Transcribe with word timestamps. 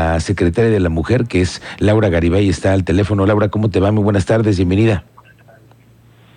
la 0.00 0.20
secretaria 0.20 0.70
de 0.70 0.80
la 0.80 0.88
mujer, 0.88 1.24
que 1.24 1.42
es 1.42 1.60
Laura 1.78 2.08
Garibay, 2.08 2.48
está 2.48 2.72
al 2.72 2.84
teléfono. 2.84 3.26
Laura, 3.26 3.48
¿cómo 3.48 3.68
te 3.68 3.80
va? 3.80 3.92
Muy 3.92 4.02
buenas 4.02 4.24
tardes, 4.24 4.56
bienvenida. 4.56 5.04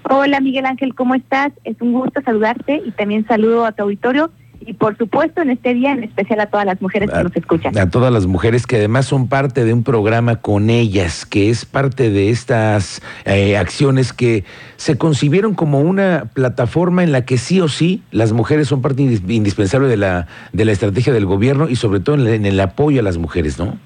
Hola 0.09 0.42
Miguel 0.42 0.66
Ángel, 0.66 0.93
¿cómo 0.96 1.16
estás? 1.16 1.54
Es 1.63 1.78
un 1.79 1.94
gusto 1.94 2.21
saludarte 2.26 2.81
y 2.86 2.91
también 2.91 3.26
saludo 3.26 3.65
a 3.65 3.71
tu 3.71 3.84
auditorio 3.84 4.31
y 4.68 4.73
por 4.73 4.97
supuesto 4.97 5.41
en 5.41 5.49
este 5.49 5.73
día 5.73 5.91
en 5.91 6.04
especial 6.04 6.39
a 6.39 6.47
todas 6.47 6.65
las 6.65 6.81
mujeres 6.81 7.12
que 7.12 7.23
nos 7.23 7.36
escuchan. 7.36 7.78
A 7.78 7.89
todas 7.89 8.12
las 8.12 8.25
mujeres 8.25 8.68
que 8.68 8.78
además 8.78 9.05
son 9.05 9.28
parte 9.28 9.66
de 9.66 9.73
un 9.73 9.84
programa 9.84 10.38
con 10.38 10.70
ellas, 10.70 11.25
que 11.25 11.50
es 11.50 11.66
parte 11.66 12.09
de 12.09 12.30
estas 12.30 13.02
eh, 13.26 13.57
acciones 13.57 14.13
que 14.13 14.44
se 14.77 14.98
concibieron 14.98 15.54
como 15.54 15.80
una 15.80 16.26
plataforma 16.34 17.04
en 17.04 17.12
la 17.12 17.26
que 17.26 17.38
sí 17.38 17.62
o 17.62 17.68
sí 17.68 18.02
las 18.12 18.34
mujeres 18.34 18.68
son 18.68 18.81
parte 18.81 19.02
indispensable 19.02 19.88
de 19.88 19.98
la, 19.98 20.27
de 20.52 20.66
la 20.66 20.71
estrategia 20.71 21.14
del 21.14 21.25
gobierno 21.25 21.70
y 21.70 21.75
sobre 21.75 22.00
todo 22.00 22.16
en 22.27 22.45
el 22.45 22.59
apoyo 22.59 23.00
a 23.00 23.04
las 23.04 23.18
mujeres, 23.18 23.59
¿no? 23.59 23.77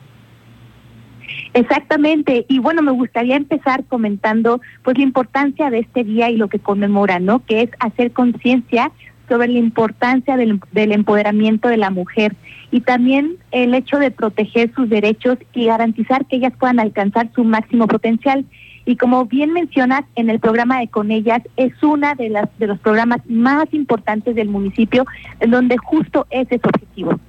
Exactamente, 1.53 2.45
y 2.47 2.59
bueno, 2.59 2.83
me 2.83 2.91
gustaría 2.91 3.35
empezar 3.35 3.83
comentando 3.85 4.61
pues 4.83 4.97
la 4.97 5.03
importancia 5.03 5.69
de 5.71 5.79
este 5.79 6.03
día 6.03 6.29
y 6.29 6.37
lo 6.37 6.49
que 6.49 6.59
conmemora, 6.59 7.19
¿no? 7.19 7.43
Que 7.45 7.63
es 7.63 7.69
hacer 7.79 8.11
conciencia 8.11 8.91
sobre 9.27 9.47
la 9.47 9.59
importancia 9.59 10.37
del, 10.37 10.59
empoderamiento 10.73 11.67
de 11.67 11.77
la 11.77 11.89
mujer 11.89 12.35
y 12.71 12.81
también 12.81 13.37
el 13.51 13.73
hecho 13.73 13.97
de 13.97 14.11
proteger 14.11 14.73
sus 14.73 14.89
derechos 14.89 15.37
y 15.53 15.65
garantizar 15.65 16.25
que 16.25 16.37
ellas 16.37 16.53
puedan 16.59 16.79
alcanzar 16.79 17.29
su 17.35 17.43
máximo 17.43 17.87
potencial. 17.87 18.45
Y 18.85 18.95
como 18.95 19.25
bien 19.25 19.51
mencionas, 19.51 20.03
en 20.15 20.29
el 20.29 20.39
programa 20.39 20.79
de 20.79 20.87
Con 20.87 21.11
Ellas 21.11 21.41
es 21.57 21.71
una 21.83 22.15
de 22.15 22.33
de 22.57 22.67
los 22.67 22.79
programas 22.79 23.19
más 23.27 23.65
importantes 23.73 24.35
del 24.35 24.47
municipio, 24.47 25.05
donde 25.45 25.77
justo 25.77 26.25
ese 26.29 26.55
es 26.55 26.61
objetivo. 26.63 27.19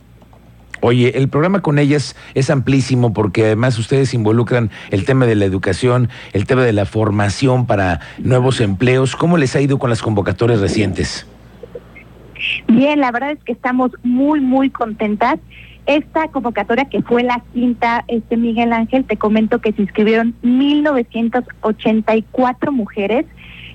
Oye, 0.81 1.19
el 1.19 1.29
programa 1.29 1.61
con 1.61 1.79
ellas 1.79 2.15
es 2.35 2.51
amplísimo 2.51 3.13
porque 3.13 3.47
además 3.47 3.79
ustedes 3.79 4.15
involucran 4.15 4.71
el 4.91 5.05
tema 5.05 5.27
de 5.27 5.35
la 5.35 5.45
educación, 5.45 6.09
el 6.33 6.47
tema 6.47 6.63
de 6.63 6.73
la 6.73 6.87
formación 6.87 7.67
para 7.67 8.01
nuevos 8.19 8.61
empleos. 8.61 9.17
¿Cómo 9.17 9.39
les 9.39 9.57
ha 9.57 9.61
ido 9.61 9.79
con 9.79 9.91
las 9.91 10.03
convocatorias 10.03 10.61
recientes? 10.61 11.27
Bien, 12.67 13.01
la 13.01 13.11
verdad 13.11 13.31
es 13.33 13.43
que 13.45 13.53
estamos 13.53 13.91
muy, 14.03 14.41
muy 14.41 14.69
contentas. 14.71 15.39
Esta 15.87 16.29
convocatoria 16.29 16.85
que 16.85 17.01
fue 17.03 17.23
la 17.23 17.43
quinta, 17.55 18.05
este 18.09 18.37
Miguel 18.37 18.75
Ángel, 18.75 19.05
te 19.05 19.17
comento 19.17 19.61
que 19.61 19.73
se 19.73 19.81
inscribieron 19.83 20.35
1.984 20.43 22.73
mujeres 22.73 23.25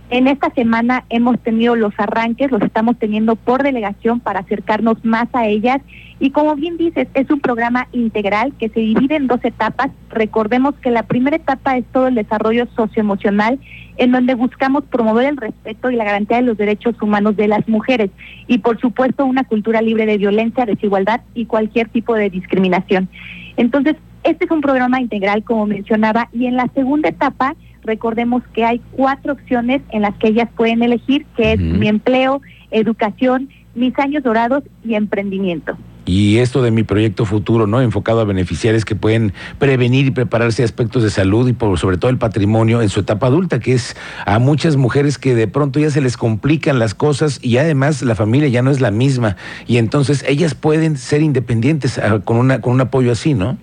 en 0.09 0.27
esta 0.27 0.49
semana 0.51 1.05
hemos 1.09 1.39
tenido 1.39 1.75
los 1.75 1.93
arranques, 1.97 2.51
los 2.51 2.61
estamos 2.61 2.97
teniendo 2.99 3.35
por 3.35 3.63
delegación 3.63 4.19
para 4.19 4.41
acercarnos 4.41 5.03
más 5.03 5.27
a 5.33 5.47
ellas. 5.47 5.81
Y 6.19 6.29
como 6.29 6.55
bien 6.55 6.77
dices, 6.77 7.07
es 7.13 7.29
un 7.31 7.39
programa 7.39 7.87
integral 7.91 8.53
que 8.59 8.69
se 8.69 8.79
divide 8.79 9.15
en 9.15 9.27
dos 9.27 9.39
etapas. 9.43 9.89
Recordemos 10.09 10.75
que 10.75 10.91
la 10.91 11.03
primera 11.03 11.37
etapa 11.37 11.77
es 11.77 11.85
todo 11.91 12.07
el 12.07 12.15
desarrollo 12.15 12.67
socioemocional, 12.75 13.59
en 13.97 14.11
donde 14.11 14.35
buscamos 14.35 14.83
promover 14.85 15.25
el 15.25 15.37
respeto 15.37 15.89
y 15.89 15.95
la 15.95 16.03
garantía 16.03 16.37
de 16.37 16.43
los 16.43 16.57
derechos 16.57 16.95
humanos 17.01 17.35
de 17.35 17.47
las 17.47 17.67
mujeres. 17.67 18.11
Y 18.47 18.59
por 18.59 18.79
supuesto, 18.79 19.25
una 19.25 19.43
cultura 19.43 19.81
libre 19.81 20.05
de 20.05 20.17
violencia, 20.17 20.65
desigualdad 20.65 21.21
y 21.33 21.45
cualquier 21.45 21.89
tipo 21.89 22.13
de 22.13 22.29
discriminación. 22.29 23.09
Entonces, 23.57 23.95
este 24.23 24.45
es 24.45 24.51
un 24.51 24.61
programa 24.61 25.01
integral, 25.01 25.43
como 25.43 25.65
mencionaba, 25.65 26.29
y 26.31 26.45
en 26.45 26.55
la 26.55 26.67
segunda 26.73 27.09
etapa 27.09 27.55
recordemos 27.83 28.43
que 28.53 28.65
hay 28.65 28.81
cuatro 28.91 29.33
opciones 29.33 29.81
en 29.91 30.01
las 30.01 30.15
que 30.17 30.27
ellas 30.29 30.49
pueden 30.55 30.83
elegir, 30.83 31.25
que 31.35 31.53
es 31.53 31.59
mi 31.59 31.87
empleo, 31.87 32.41
educación, 32.71 33.49
mis 33.75 33.97
años 33.99 34.23
dorados 34.23 34.63
y 34.83 34.95
emprendimiento. 34.95 35.77
Y 36.05 36.39
esto 36.39 36.61
de 36.61 36.71
mi 36.71 36.83
proyecto 36.83 37.25
futuro, 37.25 37.65
¿no? 37.65 37.79
Enfocado 37.79 38.19
a 38.19 38.25
beneficiarios 38.25 38.83
que 38.83 38.95
pueden 38.95 39.31
prevenir 39.57 40.05
y 40.05 40.11
prepararse 40.11 40.63
aspectos 40.63 41.01
de 41.01 41.09
salud 41.09 41.47
y 41.47 41.53
por 41.53 41.79
sobre 41.79 41.97
todo 41.97 42.11
el 42.11 42.17
patrimonio 42.17 42.81
en 42.81 42.89
su 42.89 42.99
etapa 42.99 43.27
adulta, 43.27 43.59
que 43.59 43.73
es 43.73 43.95
a 44.25 44.37
muchas 44.39 44.75
mujeres 44.75 45.17
que 45.17 45.33
de 45.33 45.47
pronto 45.47 45.79
ya 45.79 45.89
se 45.89 46.01
les 46.01 46.17
complican 46.17 46.77
las 46.77 46.93
cosas 46.93 47.39
y 47.41 47.57
además 47.57 48.01
la 48.01 48.15
familia 48.15 48.49
ya 48.49 48.61
no 48.61 48.71
es 48.71 48.81
la 48.81 48.91
misma 48.91 49.37
y 49.65 49.77
entonces 49.77 50.25
ellas 50.27 50.55
pueden 50.55 50.97
ser 50.97 51.21
independientes 51.21 51.97
ah, 51.97 52.19
con 52.19 52.35
una 52.35 52.59
con 52.59 52.73
un 52.73 52.81
apoyo 52.81 53.11
así, 53.11 53.33
¿no? 53.33 53.57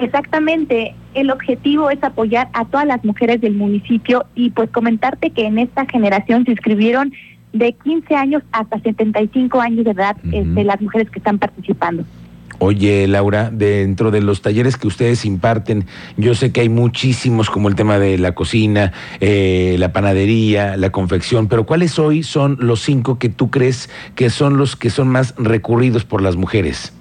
Exactamente, 0.00 0.94
el 1.14 1.30
objetivo 1.30 1.90
es 1.90 2.02
apoyar 2.04 2.48
a 2.52 2.64
todas 2.64 2.86
las 2.86 3.04
mujeres 3.04 3.40
del 3.40 3.54
municipio 3.54 4.26
y 4.34 4.50
pues 4.50 4.70
comentarte 4.70 5.30
que 5.30 5.46
en 5.46 5.58
esta 5.58 5.86
generación 5.86 6.44
se 6.44 6.52
inscribieron 6.52 7.12
de 7.52 7.72
15 7.72 8.14
años 8.14 8.42
hasta 8.52 8.78
75 8.78 9.60
años 9.60 9.84
de 9.84 9.90
edad 9.90 10.16
este, 10.32 10.64
las 10.64 10.80
mujeres 10.80 11.10
que 11.10 11.18
están 11.18 11.38
participando. 11.38 12.04
Oye, 12.60 13.06
Laura, 13.06 13.50
dentro 13.52 14.10
de 14.10 14.20
los 14.20 14.42
talleres 14.42 14.76
que 14.76 14.88
ustedes 14.88 15.24
imparten, 15.24 15.86
yo 16.16 16.34
sé 16.34 16.50
que 16.50 16.60
hay 16.60 16.68
muchísimos 16.68 17.50
como 17.50 17.68
el 17.68 17.76
tema 17.76 17.98
de 17.98 18.18
la 18.18 18.32
cocina, 18.32 18.92
eh, 19.20 19.76
la 19.78 19.92
panadería, 19.92 20.76
la 20.76 20.90
confección, 20.90 21.46
pero 21.46 21.66
¿cuáles 21.66 21.98
hoy 22.00 22.24
son 22.24 22.56
los 22.60 22.80
cinco 22.80 23.18
que 23.18 23.28
tú 23.28 23.50
crees 23.50 23.88
que 24.16 24.28
son 24.28 24.58
los 24.58 24.74
que 24.74 24.90
son 24.90 25.08
más 25.08 25.34
recurridos 25.38 26.04
por 26.04 26.20
las 26.20 26.36
mujeres? 26.36 26.92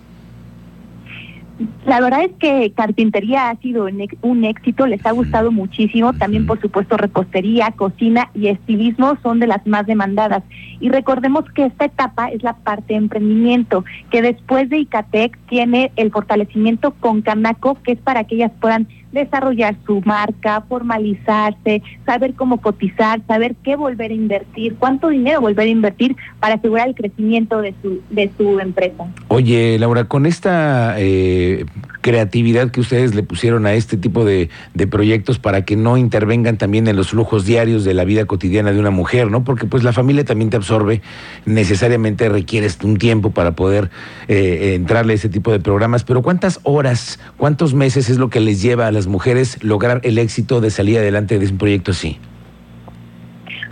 La 1.88 2.02
verdad 2.02 2.24
es 2.24 2.32
que 2.38 2.74
carpintería 2.76 3.50
ha 3.50 3.56
sido 3.62 3.88
un 4.22 4.44
éxito, 4.44 4.86
les 4.88 5.06
ha 5.06 5.12
gustado 5.12 5.54
muchísimo. 5.54 6.12
También, 6.12 6.46
por 6.46 6.60
supuesto, 6.60 6.98
repostería, 6.98 7.72
cocina 7.72 8.30
y 8.34 8.50
estilismo 8.50 9.18
son 9.24 9.40
de 9.40 9.48
las 9.48 9.66
más 9.66 9.88
demandadas. 9.88 10.44
Y 10.82 10.90
recordemos 10.90 11.46
que 11.56 11.64
esta 11.64 11.86
etapa 11.86 12.28
es 12.28 12.44
la 12.44 12.58
parte 12.58 12.88
de 12.94 12.96
emprendimiento, 12.96 13.86
que 14.12 14.22
después 14.22 14.70
de 14.70 14.80
ICATEC 14.80 15.38
tiene 15.48 15.94
el 15.96 16.12
fortalecimiento 16.12 16.92
con 16.92 17.22
Canaco, 17.22 17.78
que 17.82 17.94
es 17.94 18.00
para 18.00 18.26
que 18.26 18.36
ellas 18.36 18.52
puedan 18.60 18.90
desarrollar 19.12 19.76
su 19.86 20.02
marca, 20.02 20.62
formalizarse, 20.68 21.82
saber 22.06 22.34
cómo 22.34 22.60
cotizar, 22.62 23.22
saber 23.28 23.56
qué 23.64 23.76
volver 23.76 24.12
a 24.12 24.14
invertir, 24.14 24.76
cuánto 24.76 25.10
dinero 25.10 25.42
volver 25.42 25.68
a 25.68 25.72
invertir 25.72 26.16
para 26.40 26.56
asegurar 26.56 26.90
el 26.90 26.96
crecimiento 26.96 27.62
de 27.62 27.74
su, 27.82 28.02
de 28.10 28.30
su 28.38 28.60
empresa. 28.60 29.06
Oye, 29.30 29.78
Laura, 29.80 30.06
con 30.06 30.26
esta 30.26 30.96
eh, 30.98 31.66
creatividad 32.08 32.72
que 32.72 32.80
ustedes 32.80 33.14
le 33.16 33.22
pusieron 33.22 33.66
a 33.66 33.74
este 33.74 33.98
tipo 33.98 34.24
de, 34.24 34.50
de, 34.74 34.88
proyectos 34.88 35.40
para 35.40 35.66
que 35.66 35.76
no 35.76 35.98
intervengan 35.98 36.58
también 36.58 36.88
en 36.88 36.96
los 36.96 37.10
flujos 37.10 37.44
diarios 37.44 37.84
de 37.84 37.94
la 37.94 38.06
vida 38.06 38.24
cotidiana 38.24 38.72
de 38.72 38.80
una 38.80 38.92
mujer, 38.92 39.30
¿no? 39.30 39.44
Porque 39.44 39.66
pues 39.66 39.84
la 39.84 39.92
familia 39.92 40.24
también 40.24 40.50
te 40.50 40.56
absorbe, 40.56 41.02
necesariamente 41.46 42.30
requieres 42.30 42.78
un 42.82 42.96
tiempo 42.96 43.32
para 43.32 43.58
poder 43.58 43.90
eh, 44.30 44.76
entrarle 44.76 45.12
a 45.12 45.16
ese 45.18 45.28
tipo 45.28 45.52
de 45.52 45.60
programas, 45.60 46.06
pero 46.06 46.22
¿cuántas 46.22 46.62
horas, 46.64 47.20
cuántos 47.36 47.74
meses 47.74 48.10
es 48.10 48.18
lo 48.18 48.30
que 48.30 48.40
les 48.40 48.62
lleva 48.62 48.88
a 48.88 48.92
las 48.94 49.08
mujeres 49.08 49.62
lograr 49.62 50.00
el 50.06 50.18
éxito 50.18 50.62
de 50.62 50.72
salir 50.72 51.00
adelante 51.00 51.38
de 51.38 51.46
un 51.46 51.58
proyecto 51.58 51.92
así? 51.92 52.20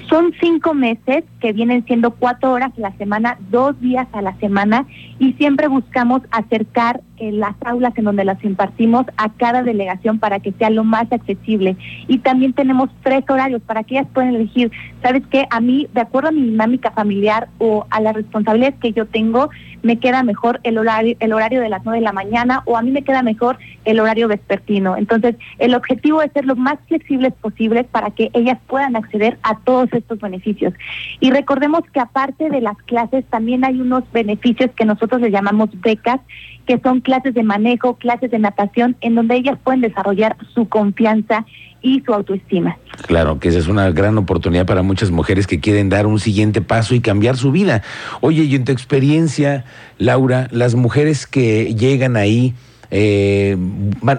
Son 0.09 0.33
cinco 0.39 0.73
meses 0.73 1.23
que 1.39 1.51
vienen 1.51 1.83
siendo 1.85 2.11
cuatro 2.11 2.51
horas 2.51 2.71
a 2.77 2.81
la 2.81 2.91
semana, 2.97 3.37
dos 3.49 3.79
días 3.79 4.07
a 4.11 4.21
la 4.21 4.35
semana 4.37 4.85
y 5.17 5.33
siempre 5.33 5.67
buscamos 5.67 6.21
acercar 6.31 7.01
en 7.17 7.39
las 7.39 7.55
aulas 7.65 7.93
en 7.97 8.05
donde 8.05 8.25
las 8.25 8.43
impartimos 8.43 9.05
a 9.17 9.29
cada 9.29 9.63
delegación 9.63 10.19
para 10.19 10.39
que 10.39 10.51
sea 10.53 10.69
lo 10.69 10.83
más 10.83 11.11
accesible. 11.11 11.75
Y 12.07 12.19
también 12.19 12.53
tenemos 12.53 12.89
tres 13.03 13.23
horarios 13.27 13.61
para 13.63 13.83
que 13.83 13.95
ellas 13.95 14.07
puedan 14.13 14.35
elegir, 14.35 14.71
¿sabes 15.01 15.23
qué? 15.31 15.47
A 15.49 15.59
mí, 15.59 15.87
de 15.93 16.01
acuerdo 16.01 16.29
a 16.29 16.33
mi 16.33 16.43
dinámica 16.43 16.91
familiar 16.91 17.47
o 17.57 17.87
a 17.89 17.99
las 18.01 18.15
responsabilidades 18.15 18.79
que 18.79 18.91
yo 18.91 19.05
tengo, 19.07 19.49
me 19.85 19.99
queda 19.99 20.23
mejor 20.23 20.59
el 20.63 20.79
horario, 20.79 21.15
el 21.19 21.31
horario 21.31 21.61
de 21.61 21.69
las 21.69 21.85
nueve 21.85 21.99
de 21.99 22.05
la 22.05 22.11
mañana 22.11 22.63
o 22.65 22.75
a 22.75 22.81
mí 22.81 22.89
me 22.89 23.03
queda 23.03 23.21
mejor 23.21 23.59
el 23.85 23.99
horario 23.99 24.27
vespertino. 24.27 24.97
Entonces, 24.97 25.35
el 25.59 25.75
objetivo 25.75 26.23
es 26.23 26.31
ser 26.31 26.45
lo 26.45 26.55
más 26.55 26.79
flexibles 26.87 27.33
posibles 27.33 27.85
para 27.85 28.09
que 28.09 28.31
ellas 28.33 28.57
puedan 28.65 28.95
acceder 28.95 29.37
a 29.43 29.59
todos 29.59 29.93
estos 29.93 30.19
beneficios. 30.19 30.73
Y 31.19 31.29
recordemos 31.29 31.81
que 31.93 31.99
aparte 31.99 32.49
de 32.49 32.61
las 32.61 32.77
clases, 32.87 33.25
también 33.25 33.63
hay 33.63 33.79
unos 33.79 34.03
beneficios 34.11 34.71
que 34.75 34.85
nosotros 34.85 35.21
le 35.21 35.29
llamamos 35.29 35.69
becas, 35.81 36.19
que 36.65 36.79
son 36.79 37.01
clases 37.01 37.35
de 37.35 37.43
manejo, 37.43 37.97
clases 37.97 38.31
de 38.31 38.39
natación, 38.39 38.97
en 39.01 39.13
donde 39.13 39.35
ellas 39.35 39.59
pueden 39.63 39.81
desarrollar 39.81 40.35
su 40.55 40.67
confianza 40.67 41.45
y 41.81 42.01
su 42.01 42.13
autoestima. 42.13 42.77
Claro, 43.07 43.39
que 43.39 43.49
esa 43.49 43.59
es 43.59 43.67
una 43.67 43.91
gran 43.91 44.17
oportunidad 44.17 44.65
para 44.65 44.81
muchas 44.81 45.11
mujeres 45.11 45.47
que 45.47 45.59
quieren 45.59 45.89
dar 45.89 46.07
un 46.07 46.19
siguiente 46.19 46.61
paso 46.61 46.95
y 46.95 46.99
cambiar 46.99 47.37
su 47.37 47.51
vida. 47.51 47.83
Oye, 48.21 48.43
y 48.43 48.55
en 48.55 48.65
tu 48.65 48.71
experiencia, 48.71 49.65
Laura, 49.97 50.47
las 50.51 50.75
mujeres 50.75 51.27
que 51.27 51.75
llegan 51.75 52.17
ahí, 52.17 52.53
eh, 52.91 53.57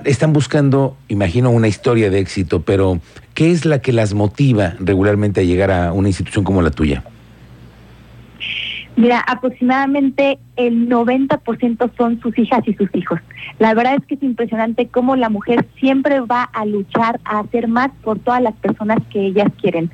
están 0.04 0.32
buscando, 0.32 0.96
imagino, 1.08 1.50
una 1.50 1.68
historia 1.68 2.10
de 2.10 2.18
éxito, 2.18 2.62
pero 2.62 3.00
¿qué 3.34 3.50
es 3.50 3.64
la 3.64 3.80
que 3.80 3.92
las 3.92 4.14
motiva 4.14 4.74
regularmente 4.78 5.40
a 5.40 5.44
llegar 5.44 5.70
a 5.70 5.92
una 5.92 6.08
institución 6.08 6.44
como 6.44 6.62
la 6.62 6.70
tuya? 6.70 7.04
Mira, 8.96 9.20
aproximadamente 9.20 10.38
el 10.56 10.88
90% 10.88 11.90
son 11.98 12.18
sus 12.22 12.38
hijas 12.38 12.66
y 12.66 12.72
sus 12.72 12.88
hijos. 12.94 13.20
La 13.58 13.74
verdad 13.74 13.96
es 13.96 14.06
que 14.06 14.14
es 14.14 14.22
impresionante 14.22 14.88
cómo 14.88 15.16
la 15.16 15.28
mujer 15.28 15.66
siempre 15.78 16.20
va 16.20 16.44
a 16.44 16.64
luchar 16.64 17.20
a 17.24 17.40
hacer 17.40 17.68
más 17.68 17.90
por 18.02 18.18
todas 18.18 18.40
las 18.40 18.54
personas 18.54 18.98
que 19.10 19.20
ellas 19.20 19.48
quieren. 19.60 19.90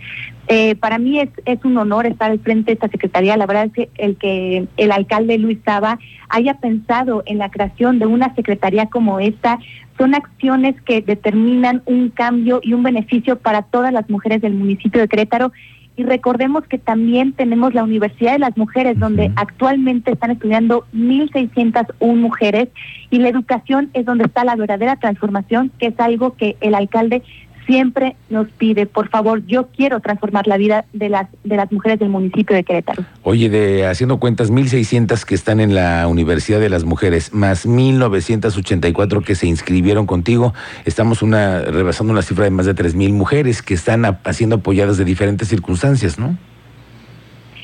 Eh, 0.46 0.76
para 0.76 0.98
mí 0.98 1.18
es, 1.18 1.30
un 1.64 1.78
honor 1.78 2.06
estar 2.06 2.30
al 2.30 2.38
frente 2.38 2.66
de 2.66 2.74
esta 2.74 2.88
secretaría. 2.88 3.36
La 3.36 3.46
verdad 3.46 3.66
es 3.66 3.72
que 3.72 3.90
el 3.96 4.16
que 4.16 4.68
el 4.76 4.92
alcalde 4.92 5.36
Luis 5.36 5.58
Saba 5.64 5.98
haya 6.28 6.54
pensado 6.54 7.24
en 7.26 7.38
la 7.38 7.50
creación 7.50 7.98
de 7.98 8.06
una 8.06 8.32
secretaría 8.36 8.86
como 8.86 9.18
esta 9.18 9.58
son 9.98 10.14
acciones 10.14 10.80
que 10.82 11.00
determinan 11.00 11.82
un 11.86 12.08
cambio 12.10 12.60
y 12.62 12.72
un 12.72 12.84
beneficio 12.84 13.36
para 13.38 13.62
todas 13.62 13.92
las 13.92 14.08
mujeres 14.08 14.40
del 14.40 14.54
municipio 14.54 15.00
de 15.00 15.08
Querétaro 15.08 15.52
y 15.96 16.04
recordemos 16.04 16.64
que 16.66 16.78
también 16.78 17.32
tenemos 17.32 17.74
la 17.74 17.84
Universidad 17.84 18.32
de 18.32 18.38
las 18.38 18.56
Mujeres, 18.56 18.98
donde 18.98 19.30
actualmente 19.36 20.12
están 20.12 20.30
estudiando 20.30 20.86
1.601 20.94 22.16
mujeres, 22.16 22.68
y 23.10 23.18
la 23.18 23.28
educación 23.28 23.90
es 23.92 24.06
donde 24.06 24.24
está 24.24 24.44
la 24.44 24.56
verdadera 24.56 24.96
transformación, 24.96 25.70
que 25.78 25.88
es 25.88 26.00
algo 26.00 26.34
que 26.34 26.56
el 26.60 26.74
alcalde 26.74 27.22
siempre 27.66 28.16
nos 28.30 28.48
pide, 28.48 28.86
por 28.86 29.08
favor, 29.08 29.44
yo 29.46 29.68
quiero 29.68 30.00
transformar 30.00 30.46
la 30.46 30.56
vida 30.56 30.84
de 30.92 31.08
las 31.08 31.28
de 31.44 31.56
las 31.56 31.70
mujeres 31.72 31.98
del 31.98 32.08
municipio 32.08 32.54
de 32.54 32.64
Querétaro. 32.64 33.04
Oye, 33.22 33.48
de 33.48 33.86
haciendo 33.86 34.18
cuentas, 34.18 34.50
1.600 34.50 35.24
que 35.24 35.34
están 35.34 35.60
en 35.60 35.74
la 35.74 36.06
Universidad 36.08 36.60
de 36.60 36.68
las 36.68 36.84
Mujeres, 36.84 37.32
más 37.32 37.66
1.984 37.66 39.24
que 39.24 39.34
se 39.34 39.46
inscribieron 39.46 40.06
contigo, 40.06 40.54
estamos 40.84 41.22
una 41.22 41.60
rebasando 41.60 42.12
una 42.12 42.22
cifra 42.22 42.44
de 42.44 42.50
más 42.50 42.66
de 42.66 42.74
3.000 42.74 43.12
mujeres 43.12 43.62
que 43.62 43.74
están 43.74 44.04
haciendo 44.24 44.56
apoyadas 44.56 44.96
de 44.96 45.04
diferentes 45.04 45.48
circunstancias, 45.48 46.18
¿no? 46.18 46.36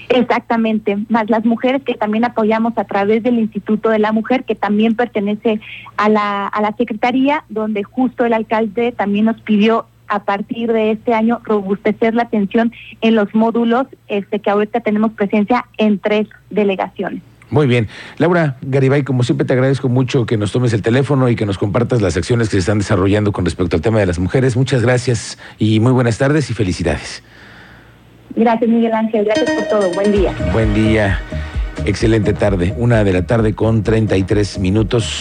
Exactamente, 0.09 0.99
más 1.09 1.29
las 1.29 1.45
mujeres 1.45 1.83
que 1.83 1.95
también 1.95 2.25
apoyamos 2.25 2.77
a 2.79 2.85
través 2.85 3.23
del 3.23 3.39
Instituto 3.39 3.91
de 3.91 3.99
la 3.99 4.13
Mujer, 4.13 4.45
que 4.45 4.55
también 4.55 4.97
pertenece 4.97 5.61
a 5.97 6.09
la, 6.09 6.47
a 6.47 6.63
la 6.63 6.73
Secretaría, 6.77 7.45
donde 7.49 7.83
justo 7.83 8.25
el 8.25 8.33
alcalde 8.33 8.93
también 8.93 9.27
nos 9.27 9.41
pidió 9.43 9.87
a 10.09 10.25
partir 10.25 10.73
de 10.73 10.93
este 10.93 11.13
año 11.13 11.41
robustecer 11.45 12.15
la 12.15 12.23
atención 12.23 12.73
en 13.03 13.15
los 13.15 13.35
módulos 13.35 13.87
este 14.07 14.41
que 14.41 14.51
ahorita 14.51 14.81
tenemos 14.81 15.13
presencia 15.13 15.67
en 15.77 15.99
tres 15.99 16.27
delegaciones. 16.49 17.23
Muy 17.51 17.67
bien. 17.67 17.89
Laura 18.19 18.57
Garibay, 18.61 19.05
como 19.05 19.23
siempre 19.23 19.47
te 19.47 19.55
agradezco 19.55 19.89
mucho 19.89 20.27
que 20.27 20.37
nos 20.37 20.53
tomes 20.53 20.73
el 20.75 20.83
teléfono 20.83 21.29
y 21.29 21.37
que 21.37 21.47
nos 21.47 21.57
compartas 21.57 22.03
las 22.03 22.17
acciones 22.17 22.49
que 22.49 22.53
se 22.53 22.59
están 22.59 22.79
desarrollando 22.79 23.33
con 23.33 23.45
respecto 23.45 23.77
al 23.77 23.83
tema 23.83 24.01
de 24.01 24.07
las 24.07 24.19
mujeres. 24.19 24.57
Muchas 24.57 24.83
gracias 24.83 25.39
y 25.59 25.81
muy 25.81 25.93
buenas 25.93 26.19
tardes 26.19 26.51
y 26.51 26.55
felicidades. 26.55 27.23
Gracias, 28.39 28.71
Miguel 28.71 28.93
Ángel. 28.93 29.25
Gracias 29.25 29.51
por 29.51 29.65
todo. 29.65 29.91
Buen 29.95 30.13
día. 30.13 30.33
Buen 30.53 30.73
día. 30.73 31.21
Excelente 31.85 32.33
tarde. 32.35 32.73
Una 32.77 33.03
de 33.03 33.13
la 33.13 33.23
tarde 33.23 33.55
con 33.55 33.83
33 33.83 34.61
minutos. 34.61 35.17